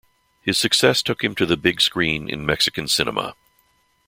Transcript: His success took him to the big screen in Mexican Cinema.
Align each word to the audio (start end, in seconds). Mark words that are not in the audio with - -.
His 0.41 0.57
success 0.57 1.03
took 1.03 1.23
him 1.23 1.35
to 1.35 1.45
the 1.45 1.55
big 1.55 1.79
screen 1.79 2.27
in 2.27 2.43
Mexican 2.43 2.87
Cinema. 2.87 3.35